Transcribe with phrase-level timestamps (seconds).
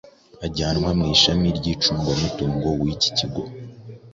[0.45, 3.43] ajyanwa mu ishami ry’icungamutungo w’iki kigo